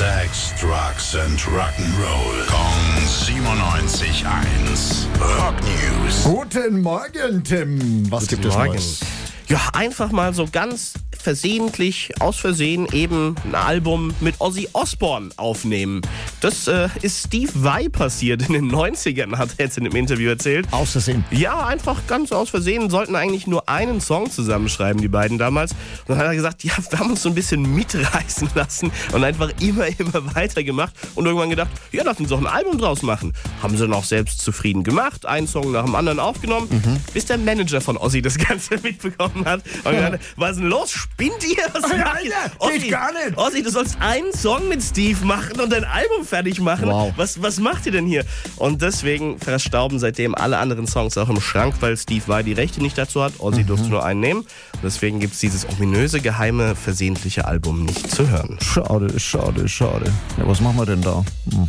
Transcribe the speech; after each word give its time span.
Sex, 0.00 0.56
Drugs 0.58 1.14
and 1.14 1.38
Rock'n'Roll. 1.40 2.46
Kong 2.48 2.80
97.1. 3.04 5.06
Rock 5.36 5.62
News. 5.62 6.24
Guten 6.24 6.80
Morgen, 6.80 7.44
Tim. 7.44 8.10
Was 8.10 8.26
gibt 8.26 8.46
es 8.46 8.54
Morgen. 8.54 8.72
Neues? 8.72 9.00
Ja, 9.50 9.58
einfach 9.72 10.12
mal 10.12 10.32
so 10.32 10.46
ganz 10.46 10.94
versehentlich, 11.18 12.12
aus 12.20 12.36
Versehen 12.36 12.86
eben 12.92 13.34
ein 13.44 13.56
Album 13.56 14.14
mit 14.20 14.40
Ozzy 14.40 14.68
Osbourne 14.72 15.30
aufnehmen. 15.36 16.02
Das 16.40 16.68
äh, 16.68 16.88
ist 17.02 17.26
Steve 17.26 17.50
Vai 17.54 17.88
passiert 17.88 18.48
in 18.48 18.54
den 18.54 18.70
90ern, 18.70 19.36
hat 19.36 19.50
er 19.58 19.64
jetzt 19.66 19.76
in 19.76 19.82
dem 19.82 19.96
Interview 19.96 20.30
erzählt. 20.30 20.68
Aus 20.70 20.92
Versehen. 20.92 21.24
Ja, 21.32 21.66
einfach 21.66 22.06
ganz 22.06 22.30
aus 22.30 22.50
Versehen. 22.50 22.90
Sollten 22.90 23.16
eigentlich 23.16 23.48
nur 23.48 23.68
einen 23.68 24.00
Song 24.00 24.30
zusammenschreiben, 24.30 25.02
die 25.02 25.08
beiden 25.08 25.36
damals. 25.36 25.72
Und 25.72 26.10
dann 26.10 26.18
hat 26.18 26.26
er 26.26 26.36
gesagt, 26.36 26.62
ja, 26.62 26.74
wir 26.88 27.00
haben 27.00 27.10
uns 27.10 27.22
so 27.22 27.28
ein 27.28 27.34
bisschen 27.34 27.74
mitreißen 27.74 28.50
lassen 28.54 28.92
und 29.12 29.24
einfach 29.24 29.50
immer, 29.60 29.88
immer 29.98 30.32
weiter 30.36 30.62
gemacht 30.62 30.94
und 31.16 31.26
irgendwann 31.26 31.50
gedacht, 31.50 31.70
ja, 31.90 32.04
lass 32.04 32.20
uns 32.20 32.28
doch 32.28 32.38
ein 32.38 32.46
Album 32.46 32.78
draus 32.78 33.02
machen. 33.02 33.34
Haben 33.60 33.76
sie 33.76 33.88
noch 33.88 34.04
selbst 34.04 34.40
zufrieden 34.42 34.84
gemacht, 34.84 35.26
einen 35.26 35.48
Song 35.48 35.72
nach 35.72 35.84
dem 35.86 35.96
anderen 35.96 36.20
aufgenommen, 36.20 36.68
bis 37.12 37.26
der 37.26 37.36
Manager 37.36 37.80
von 37.80 37.96
Ozzy 37.96 38.22
das 38.22 38.38
Ganze 38.48 38.78
mitbekommen 38.78 39.39
hat. 39.44 39.62
Und 39.84 39.92
gesagt, 39.92 40.20
was 40.36 40.50
ist 40.52 40.60
denn 40.60 40.68
los? 40.68 40.90
Spinnt 40.90 41.44
ihr? 41.44 41.64
Was 41.72 41.84
Alter, 41.84 41.98
macht 41.98 42.24
ihr? 42.24 42.30
geht 42.30 42.60
Ozzy, 42.60 42.88
gar 42.88 43.12
nicht. 43.12 43.36
Ozzy, 43.36 43.62
du 43.62 43.70
sollst 43.70 43.96
einen 44.00 44.32
Song 44.32 44.68
mit 44.68 44.82
Steve 44.82 45.24
machen 45.24 45.60
und 45.60 45.72
ein 45.72 45.84
Album 45.84 46.24
fertig 46.24 46.60
machen. 46.60 46.88
Wow. 46.88 47.12
Was, 47.16 47.42
was 47.42 47.58
macht 47.58 47.86
ihr 47.86 47.92
denn 47.92 48.06
hier? 48.06 48.24
Und 48.56 48.82
deswegen 48.82 49.38
verstauben 49.38 49.98
seitdem 49.98 50.34
alle 50.34 50.58
anderen 50.58 50.86
Songs 50.86 51.16
auch 51.18 51.28
im 51.28 51.40
Schrank, 51.40 51.74
weil 51.80 51.96
Steve 51.96 52.22
Vai 52.26 52.42
die 52.42 52.52
Rechte 52.52 52.80
nicht 52.82 52.96
dazu 52.98 53.22
hat. 53.22 53.34
Ozzy 53.38 53.64
durfte 53.64 53.88
nur 53.88 54.04
einen 54.04 54.20
nehmen. 54.20 54.40
Und 54.40 54.82
deswegen 54.82 55.20
gibt 55.20 55.34
es 55.34 55.40
dieses 55.40 55.68
ominöse, 55.68 56.20
geheime, 56.20 56.74
versehentliche 56.74 57.46
Album 57.46 57.84
nicht 57.84 58.10
zu 58.10 58.28
hören. 58.28 58.58
Schade, 58.60 59.18
schade, 59.18 59.68
schade. 59.68 60.12
Ja, 60.38 60.46
was 60.46 60.60
machen 60.60 60.76
wir 60.76 60.86
denn 60.86 61.02
da? 61.02 61.24
Hm. 61.52 61.68